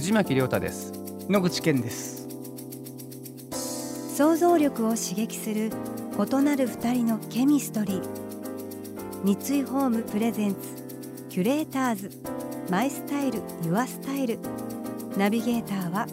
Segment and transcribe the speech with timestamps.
[0.00, 0.94] 藤巻亮太です。
[1.28, 2.26] 野口健です。
[4.16, 5.70] 想像力を刺激する
[6.16, 8.02] 異なる二人のケミストリー。
[9.22, 10.58] 三井ホームプレゼンツ
[11.28, 12.10] キュレーターズ。
[12.70, 14.38] マイスタイルユアスタイル。
[15.18, 16.06] ナビゲーターは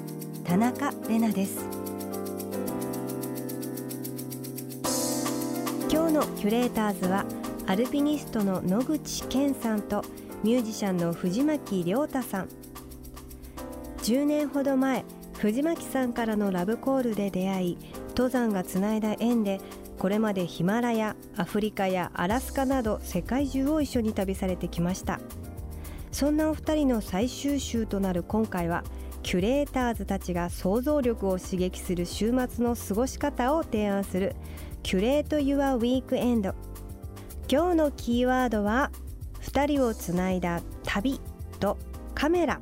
[0.43, 1.65] 田中れなです。
[5.89, 7.23] 今日のキュレーターズは
[7.67, 10.03] アルピニストの野口健さんと
[10.43, 12.49] ミュージシャンの藤巻亮太さん
[14.07, 17.77] 10年ほど前藤巻さんからのラブコールで出会い
[18.11, 19.59] 登山がつないだ縁で
[19.99, 25.19] これまでヒマラヤアフリカやアラスカなど世界中を一緒に旅されてきました。
[26.13, 28.85] そんなお二人の最終週となる今回は
[29.23, 34.37] キュレーターズたちが想像力を刺激する週末の過ごし方を提案する
[34.83, 36.55] キュレート・ユア・ウィークエンド。
[37.51, 38.89] 今日のキーワードは
[39.41, 41.19] 二人をつないだ旅
[41.59, 41.77] と
[42.15, 42.61] カメラ。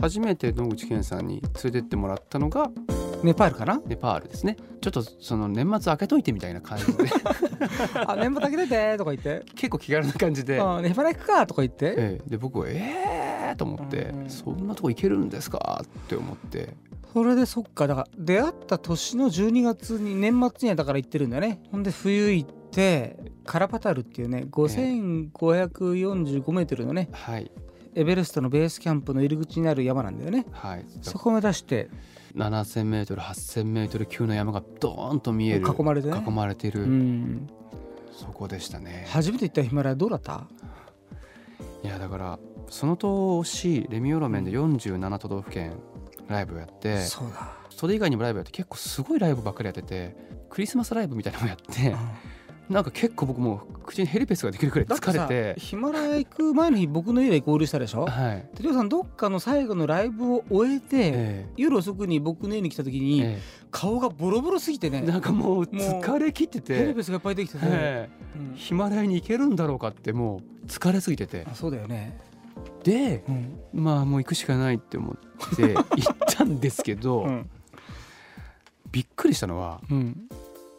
[0.00, 2.70] 初めて野口健さんに連れてってもらったのが
[3.22, 3.80] ネパールかな？
[3.84, 4.56] ネパールですね。
[4.80, 7.04] ちょっとその年末開けといてみたいな感じで。
[8.06, 9.42] あ年末だけ出てとか言って？
[9.56, 12.30] 結構気軽な感じで、あネパール行くかとか言って、ええ。
[12.30, 14.30] で僕はええー、と思って、うん。
[14.30, 15.82] そんなとこ行けるんですか？
[15.84, 16.74] って思って。
[17.12, 21.60] それでそっかだから出会った年の12月に年末にはだから行ってるんだよね。
[21.72, 27.50] ほんで冬行ってカラパタルっていうね5545メートルのねはい
[27.94, 30.46] エベレストのベースキャンプの入り口にある山なんだよね。
[30.52, 30.84] はい。
[31.02, 31.88] そこ目指して。
[32.36, 36.22] 7000メートル8000メートル級の山がドーンと見える囲まれてね。
[36.24, 37.48] 囲まれてる、うん。
[38.12, 39.06] そこでしたね。
[39.08, 40.46] 初めて行ったヒマラヤどうだった？
[41.82, 45.72] いやだからその年レミオロメンで47都道府県
[46.28, 50.16] ライブをやって、そうだ、それ以外にもライブやって結構すごいライブばっかりやってて
[50.50, 51.96] クリスマスライブみたいなのもやって
[52.68, 55.58] なんか結構僕もう口にヘルペスができるくらい疲れて。
[55.58, 58.06] ヒマラヤ行く前の日僕の家で合流したでしょ？
[58.06, 63.38] はい、でりょうさんどっかの最後のライブを終えて、え夜遅くに僕の家に来た時えに、え
[63.70, 65.02] 顔がボロボロすぎてね。
[65.04, 66.76] えなんかもう疲れ切ってて。
[66.76, 68.38] ヘルペスがいっぱいできてて、ええ。
[68.38, 68.54] うん。
[68.54, 71.46] ヒマラヤに行けるんだろうかってもう疲れすぎてて。
[71.50, 72.18] あそうだよね、
[72.84, 73.60] でうん。
[73.72, 75.16] まあもう行くしかないって思
[75.52, 77.50] って行ったんですけど、 うん。
[78.90, 80.28] びっくりしたのはうん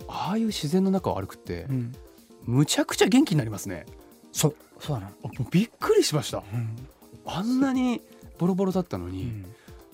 [0.09, 1.93] ああいう自然の中を歩くってうん、
[2.45, 3.85] むちゃくちゃ元気になりますね。
[4.31, 6.43] そうそうなの、あもうびっくりしました。
[6.53, 6.75] うん。
[7.25, 8.01] あんなに
[8.37, 9.45] ボロボロだったのに、うん。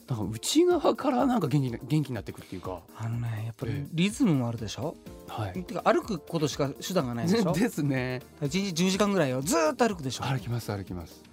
[0.08, 2.82] なんか内側からなんか元気に元気になっていくっていうか。
[2.96, 3.88] あのねやっぱりええ。
[3.92, 4.96] リズムもあるでしょ、
[5.28, 5.64] はい。
[5.64, 7.52] てか歩くことしか手段がないでしょ？
[7.58, 8.22] ですね。
[8.44, 10.24] 一日10時間ぐらいをずーっと歩くでしょ？
[10.26, 11.24] 歩きます歩きます。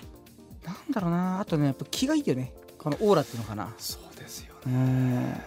[0.64, 1.40] なんだろうな。
[1.40, 2.54] あとねやっぱ気がいいよね。
[2.78, 3.72] このオーラっていうのかな。
[3.78, 5.40] そうですようねん。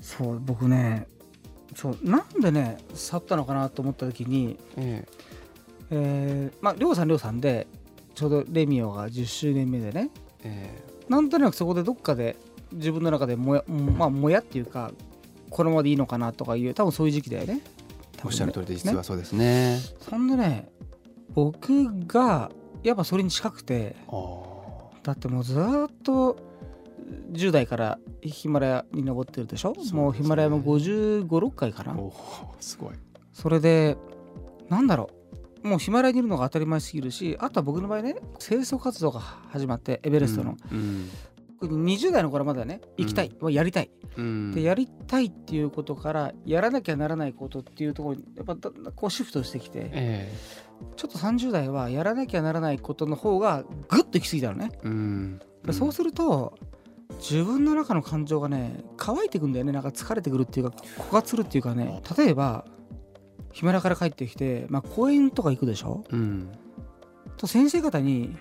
[0.00, 1.06] そう僕ね
[1.74, 5.06] そうなんでね去ったのかなと思った時にえ
[5.90, 6.50] え。
[6.52, 7.66] ー、まあ亮さん亮さんで
[8.14, 10.10] ちょうどレミオが10周年目でね
[10.44, 10.90] ええ。
[11.08, 12.36] なんとなくそこでどっかで
[12.72, 14.92] 自分の中でもやまあもやっていうか
[15.48, 17.60] このままでいいのかなとかいう多分そういう時期だよね。
[18.18, 18.96] えおっしゃる通りで実ね。
[18.96, 19.78] はそうですね。
[20.08, 20.68] そんでね
[21.34, 22.50] 僕が
[22.82, 24.96] やっぱそれに近くてああ。
[25.02, 26.36] だってもうずーっと
[27.32, 29.74] 10代からヒマラヤに登ってるでしょ？
[29.74, 30.00] そうですね。
[30.00, 31.96] もうヒマラヤも5 5 6回かな？
[32.60, 32.94] すごい。
[33.32, 33.96] それで
[34.68, 35.10] なんだろ
[35.62, 35.68] う？
[35.68, 41.10] もうヒマラヤにいるのが当たり前すぎるしあとは僕の場合ね清掃活動が始まってエベレストの、うん
[41.62, 43.90] 20代の頃まだね行きたい、やりたい。
[44.16, 44.50] うん。
[44.50, 50.32] でやりたいっていうことからやらなきゃならないことっていうところにやっぱだんだんこうシフトしてきてえ
[50.96, 55.40] ちょっと30代はやらなきゃならないことの方がグッと行き過ぎたのね、えうん。
[55.66, 56.58] でそうすると
[57.20, 59.72] 自分の中の感情がね乾いてくんだよね。
[59.72, 62.02] なんか疲れてくるっていうか枯渇するっていうかね。
[62.16, 62.64] 例えば
[63.52, 66.04] ヒマラヤから帰ってきて、まあ、公園とか行くでしょ？
[66.10, 66.50] うん。
[67.36, 68.36] と先生方に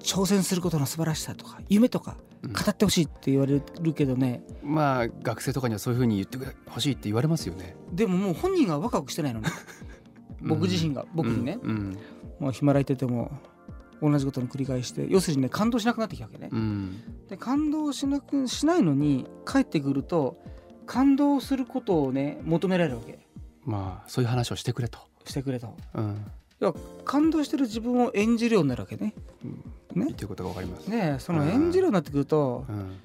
[0.00, 2.52] 挑戦することの素晴らしさとか夢とかうん。
[2.52, 6.38] 語ってほしいって言われるけどね、まあ学生とかにはそういうふうに言って
[6.68, 7.74] ほしいって言われますよね。
[7.92, 9.48] でももう本人がワクワクしてないのね。
[10.42, 11.96] 僕自身が僕にね、うん。
[12.38, 13.30] もうヒマラヤ行ってても
[14.02, 16.48] 同じことの繰り返して要するにね感動しなくなってきたわけね。
[16.52, 17.02] う、ん。
[17.28, 20.36] で感動しなくしないのに帰ってくると
[20.86, 23.18] 感動することをね求められるわけ。
[23.64, 24.98] まあそういう話をしてくれと。
[25.24, 25.74] してくれと。
[25.94, 26.26] うん。
[26.60, 26.74] 要は
[27.04, 29.14] 感動してる自分を演じるようになるわけね。
[29.94, 30.88] 言ってることが分かります。
[30.88, 32.98] ねその演じるようになってくるとうん。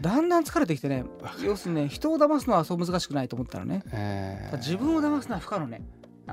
[0.00, 1.04] だんだん疲れてきてね
[1.44, 3.82] 要するにね人を騙すのはそう難しくないと思ったらね。
[3.92, 4.56] えー。
[4.58, 5.82] 自分を騙すのは不可能ね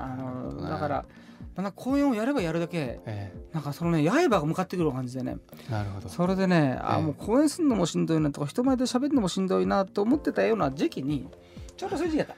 [0.04, 0.62] あなるほどね。
[0.64, 1.04] のだから
[1.54, 5.36] だんだん公演をやればやるだけえなんかそのね刃が向かってくる感じでね。
[5.68, 6.08] ーなるほど。
[6.08, 7.02] それでねあええ。
[7.02, 11.28] もう公演するのもしんどいなとか人前で喋るのもしんどいなと思ってたような時期に
[11.76, 12.36] ちょうどそういう時期だっ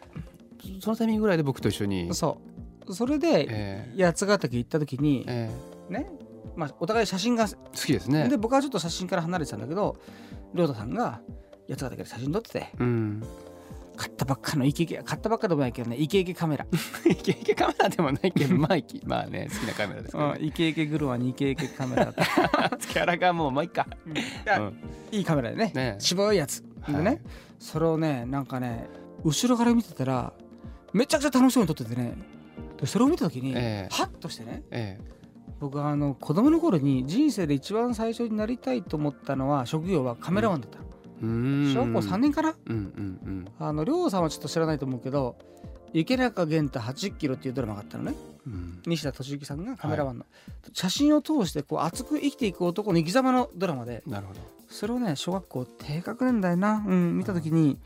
[0.81, 2.09] そのタイミングぐらいで僕と一緒に。
[2.09, 2.15] た。
[2.15, 2.39] そ
[2.87, 2.95] う。
[2.95, 5.51] それでえ八ヶ岳行った時にーえ。
[5.91, 6.11] ね
[6.57, 8.29] まあお互い写真がー好きですね。
[8.29, 9.97] で僕はちょっと写真から離れてたんだけど
[10.55, 11.21] 亮太さんが
[11.69, 12.69] 八ヶ岳で写真撮ってて。
[12.79, 13.23] うん。
[14.01, 16.65] 買ったばっかのイケイケ買ったばっかでもないけどねイケイケカメラ、
[17.05, 20.13] イケイケカメラでもないけど、 まあ、いきまあね、好きなカメラです。
[20.17, 20.39] けど、ね。
[20.41, 23.87] うん、イケイケ車にイケイケカメラキャラがもう、まあいいか。
[24.07, 24.75] うん。
[25.13, 25.73] いいカメラでね。
[25.75, 25.97] ね。
[25.99, 27.21] 渋いやつでね、はい。
[27.59, 28.89] それをねなんかね
[29.23, 30.33] 後ろから見てたら
[30.95, 32.15] めちゃくちゃ楽しそうに撮っててね。
[32.81, 33.89] でそれを見た時に、ええ。
[33.91, 34.99] ハッとしてねえ
[35.59, 40.90] 僕はあの子供の頃に人生で一番最初になりたいと思ったのは職業はカメラマンだった。
[41.21, 42.55] 小学校3年かな？
[42.67, 42.79] うんう
[43.31, 45.37] んあの亮さんはちょっと知らないと思うけど
[45.93, 48.15] 池中玄太80キロっていうドラマがあったのね。
[48.47, 48.53] うん。
[48.53, 50.25] うん西田敏行さんがカメラマンの、
[50.73, 54.41] 写真を通してこう熱く生きていく男の生き様のドラマでなるほど。
[54.71, 57.79] それをね小学校低学年だよな、うん、見た時に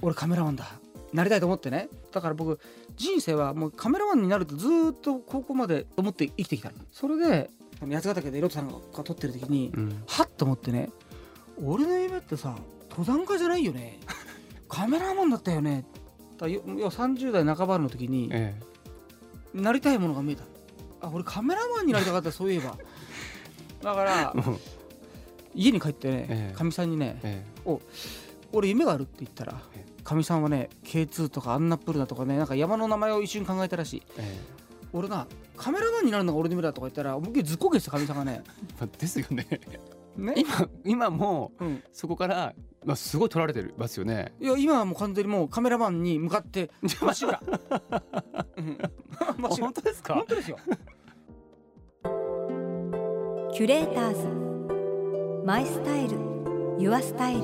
[0.00, 0.64] 俺カメラマンだ。
[1.12, 1.88] なりたいと思ってね。
[2.12, 2.58] だから僕
[2.96, 6.76] 人生はもうカメラマンになるとずーっと高校まで思って生きてきたの。
[6.92, 8.74] それで八ヶ岳でロトさんが
[9.04, 10.02] 撮ってる時にうん。
[10.06, 10.88] はっと思ってね
[11.62, 12.56] 俺の夢ってさ
[12.90, 14.00] 登山家じゃないよね。
[14.68, 15.84] カメラマンだったよね。
[16.38, 18.54] だよ要は30代半ばの時にえ
[19.54, 20.44] なりたいものが見えた。
[21.00, 22.76] あ俺カメラマンになりたかったそういえば。
[23.82, 24.34] だから
[25.54, 26.56] 家に帰ってねええ。
[26.56, 27.44] かみさんにねえ
[28.52, 34.02] 「俺夢がある」って言ったらえかみさんはね K2 とかアンナップルだとかねなんか山の名前を一瞬考えたらしい。
[34.16, 34.58] ええ。
[34.92, 35.26] 俺な
[35.56, 38.42] カメラマンになるのが俺の夢だとか言ったら思いっきりずっこけてたかみさんがね。
[38.98, 39.46] ですよね。
[40.18, 42.54] ね、今、今もううん、そこから、
[42.84, 44.34] まあ、すごい撮られてますよね。
[44.40, 46.70] いや今はもう完全にもうカメラマンに向かって
[47.00, 47.40] まっしぐら、
[48.56, 48.78] うん、
[49.38, 50.14] まっしぐら本当ですか？
[50.14, 50.58] 本当ですよ。
[53.52, 55.44] キュレーターズ。
[55.44, 56.16] マイスタイル。
[56.78, 57.42] ユアスタイル。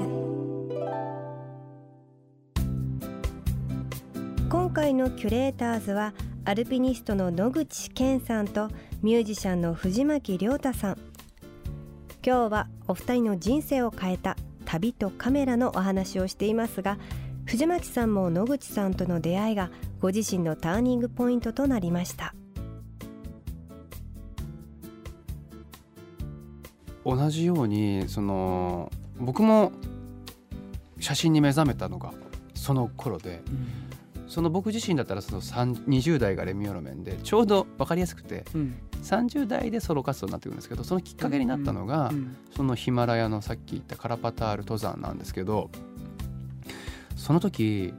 [4.48, 8.68] 今回のキュレーターズはアルピニストの野口健さんと
[9.02, 10.98] ミュージシャンの藤巻亮太さん
[12.26, 16.96] 今日はお二人の人生を変えた旅とカメラのお話をしていますが
[17.44, 22.34] 藤巻さんも野口さんとの出会いがご自身のターニングポイントとなりました。
[27.04, 29.72] 同じようにその僕も
[30.98, 32.14] 写真に目覚めたのが
[32.54, 33.42] その頃で
[34.26, 38.74] その僕自身だったらその3 20代がレミオロメンでちょうど分かりやすくてうん。
[39.02, 45.70] 30代でソロ活動になってくるんですけどそのきっかけになったのが、うんそのヒマラヤのさっき言ったカラパタール登山なんですけど
[47.16, 47.92] その時、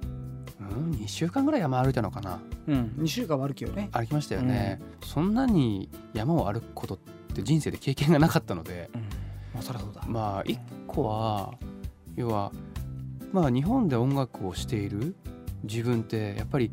[0.59, 2.39] うん、2週間ぐらい山歩いたのかな。
[2.67, 3.89] うん、2週間は歩きよね。
[3.91, 6.97] 歩きましたよね、そんなに山を歩くことっ
[7.33, 9.01] て人生で経験がなかったのでうん。
[9.53, 10.03] まあそりゃそうだ。
[10.07, 11.53] まあ一個は
[12.15, 12.51] 要は
[13.33, 15.15] まあ日本で音楽をしている
[15.65, 16.71] 自分ってやっぱり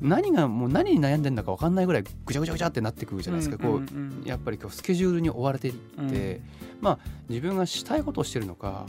[0.00, 4.22] 何がもう何に悩んでんだか分かんないぐらいぐちゃぐちゃぐちゃってなってくるじゃないですか、こううん。
[4.24, 6.08] やっぱりこうスケジュールに追われていうん。
[6.08, 6.42] って、
[6.80, 8.86] まあ自分がしたいことをしてるのか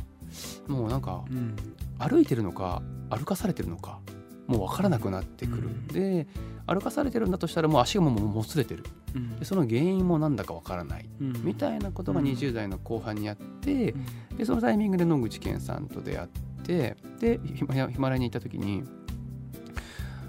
[0.68, 1.56] もうなんかうん。
[2.00, 4.00] 歩いてるのか歩かされてるのか
[4.48, 5.88] もう分からなくなってくる、うん。
[5.88, 6.28] で
[6.68, 8.84] 歩かされてるんだとしたらもう足がもうもつれてる。
[9.16, 9.40] うん。
[9.40, 11.08] でその原因もなんだか分からない。
[11.22, 11.34] うん。
[11.44, 12.26] みたいなことがうん。
[12.26, 13.92] 20代の後半にあって、
[14.32, 14.38] うん。
[14.38, 16.28] でそのタイミングで野口健さんと出会っ
[16.64, 17.76] てでヒマ
[18.10, 18.84] ラヤに行った時に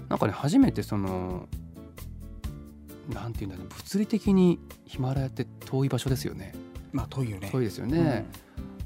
[0.09, 1.47] なんかね初めてその
[3.09, 6.53] なんていうんだろう物理的にヒマラヤって遠い場所ですよね。
[6.91, 7.49] まあ遠いよね。
[7.51, 8.25] 遠いですよね、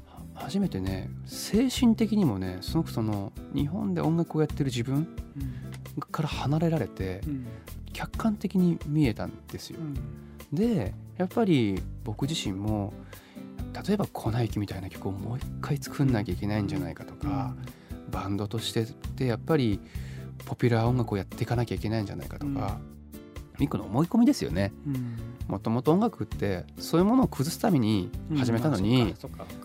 [0.06, 6.00] は初めてね精神的にもねすごくその日本で音楽をやってる自分うん。
[6.10, 7.46] から離れられてうん。
[7.92, 9.78] 客観的に見えたんですよ。
[9.80, 9.94] うん。
[10.52, 12.92] でやっぱり僕自身も
[13.86, 17.54] 例えば「粉雪」みたいな曲をもう一回作んなきゃいけないんじゃないかとか、
[18.10, 18.86] バンドとして
[19.16, 19.80] でやっぱり
[20.44, 22.78] ポピュラー音楽をやっていかなきゃいけないんじゃないかとか、
[23.58, 24.72] 一個の思い込みですよね。
[24.86, 25.16] うん。
[25.48, 29.14] もともと音楽ってそういうものを崩すために始めたのに、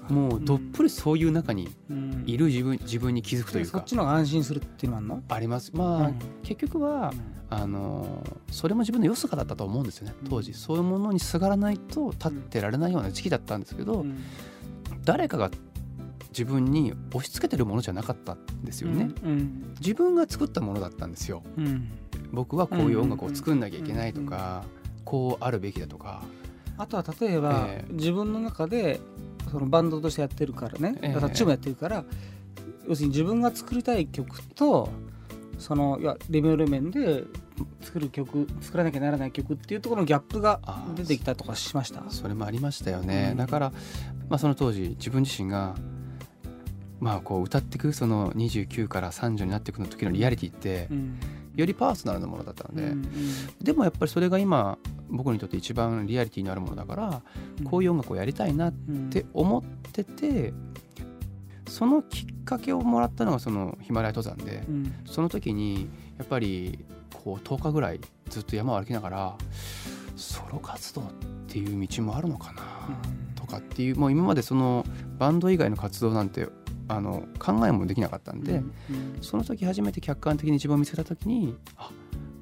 [0.10, 2.24] もうどっぷりそういう中にうん。
[2.25, 3.72] いる自分自分に気づくというか。
[3.72, 5.24] そっちの安心するっていうのもあんの？
[5.29, 5.72] あります。
[5.74, 6.19] まあ、うん。
[6.43, 7.13] 結局は
[7.50, 10.53] あのそれも自分の良さだったと思うんですよね当時。
[10.53, 14.17] そういうものにすがらないと立ってられないような時期だったんですけど、うん。
[15.05, 15.50] 誰かが
[16.29, 21.43] 自分に押し付けてるものじゃなかったんですよね、うん自分が作ったものだったんですよ。
[21.57, 21.89] うん。
[22.31, 24.65] 僕はこういう音楽を作んなきゃいけないとか、
[25.05, 26.24] こうあるべきだとか。
[26.77, 27.93] あとは例えば、ええ。
[27.93, 29.00] 自分の中で
[29.51, 31.13] そのバンドとしてやってるからね、ええ。
[31.13, 32.03] だからチームやってるから
[32.88, 34.89] 要するに自分が作りたい曲と
[35.57, 37.24] そのいやレベル面で
[37.81, 40.60] 作る曲作らなきゃならない曲っていうところのギャップが
[40.96, 42.03] 出てきたとかしました？
[42.10, 43.38] それもありましたよね、うん。
[43.38, 43.72] だから、
[44.29, 45.75] まあ、その当時自分自身が
[46.99, 51.19] まあこう歌っていくその29から30になっていくの時のリアリティってうん。
[51.55, 53.01] よりパーソナルなものだったので、うん
[53.59, 54.77] でもやっぱりそれが今
[55.09, 57.21] 僕にとって一番リアリティのあるものだから
[57.59, 57.65] うん。
[57.65, 59.09] こういう音楽をやりたいなっうん。
[59.09, 60.53] て思ってて
[61.67, 64.93] そのきっかけをもらったのがそのヒマラヤ登山でうん。
[65.05, 66.85] その時にやっぱり
[67.23, 67.99] こう10日ぐらい
[68.29, 69.35] ずっと山を歩きながら
[70.15, 71.05] ソロ活動っ
[71.47, 72.61] ていう道もあるのかな
[73.35, 74.85] とかっていうもう今までその
[75.17, 76.47] バンド以外の活動なんて
[76.89, 78.72] あの考えもできなかったんで、うん
[79.22, 81.91] その時初めて客観的に自分を見つけた時にあ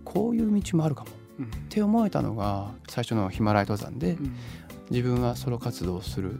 [0.04, 1.10] こういう道もあるかも。
[1.10, 1.48] っうん。
[1.70, 4.36] て思えたのが最初のヒマラヤ登山でうん。
[4.92, 6.40] 自分がソロ活動をする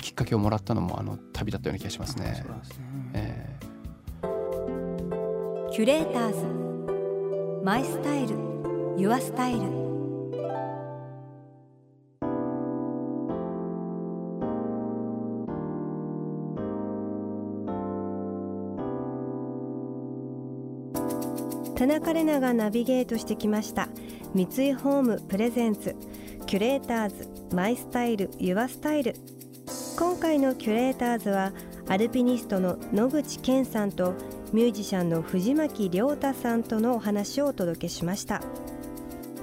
[0.00, 2.84] きっかけをもらったのもあの旅だったような気がしますあねすね。
[3.14, 3.56] え。
[5.72, 7.64] キュレーターズ。
[7.64, 8.36] マイスタイル。
[8.98, 9.89] ユアスタイル
[21.80, 23.88] 田中れながナビゲートしてきました。
[24.34, 25.96] 三井ホームプレゼンツ。
[26.44, 29.14] キュレーターズマイスタイルユアスタイル。
[29.98, 31.54] 今回のキュレーターズは
[31.88, 34.12] アルピニストの野口健さんと
[34.52, 38.42] ミュージシャンの藤巻亮太さんとのお話をお届けしました。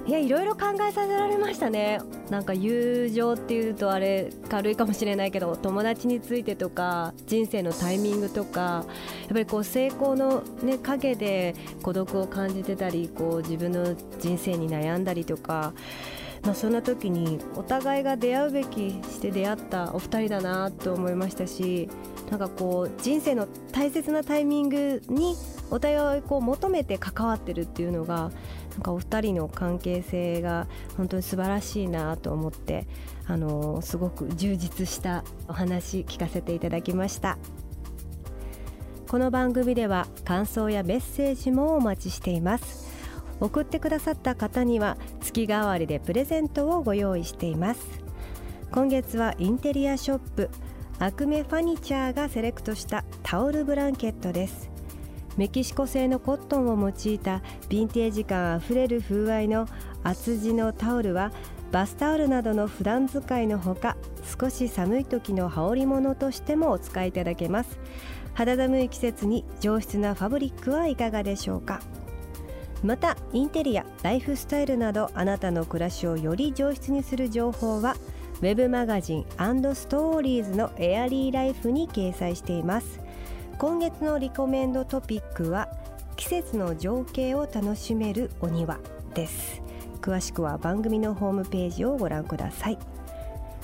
[0.08, 2.00] いやいろいろ考えさせられましたね。
[2.30, 15.74] なんか友情っていうとあれ軽いかもしれないけど友達についてとか人生のタイミングとかやっぱりこう成功の、ね、陰で孤独を感じてたりこう自分の人生に悩んだりとか、
[16.42, 21.90] まあ、そんな時にお互いが出会うべきして出会ったお二人だなと思いましたし
[22.30, 25.36] なんかこう人生の大切なタイミングに
[25.70, 28.30] お互いこう求めて関わってるっていうのが
[28.72, 32.86] なんかお二人の関係性が本当に素晴らしいなと思って
[33.26, 37.38] あのすごく充実したお話聞かせていただきました。
[39.08, 42.88] この番組では感想やメッセージもお待ちしています。
[43.40, 47.80] 送ってくださった方には月替わりでプレゼントをご用意しています。
[48.70, 50.50] 今月はインテリアショップ
[50.98, 54.77] アクメファニチャーがセレクトしたタオルブランケットです。
[55.38, 59.68] メキシコ製のコットンを用いたヴィンテージ感あふれる風合いの
[60.02, 61.30] 厚地のタオルは
[61.70, 63.96] バスタオルなどの普段使いのほか
[64.40, 67.78] 少し寒い時の羽織物としてもお使いいただけます。
[68.34, 71.80] 肌寒い季節に上質なファブリックはいかがでしょうか。
[72.82, 77.94] またインテリアライフスタイルなどあなたの暮らしをより上質にする情報は
[78.40, 83.07] ウェブマガジンストーリーズのエアリーライフに掲載しています。
[83.58, 85.68] 今月のリコメンドトピックは
[86.14, 88.78] 季節の情景を楽しめるお庭
[89.14, 89.60] です。
[90.00, 92.78] 詳しくは番組のホームページをご覧ください。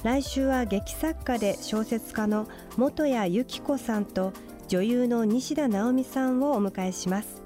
[0.03, 4.33] 来週は劇作家で小説家の元谷由紀子さんと
[4.67, 7.41] 女優の西田直美さんをお迎えします。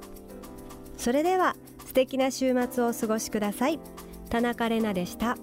[0.97, 3.78] それでは素敵な週末をお過ごしください。
[4.31, 5.37] 田中れなでした。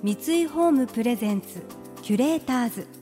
[0.00, 1.60] 三井ホームプレゼンツ
[2.02, 3.01] キュレーターズ。